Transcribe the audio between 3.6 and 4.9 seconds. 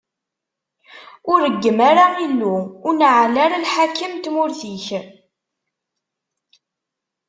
lḥakem n tmurt-ik.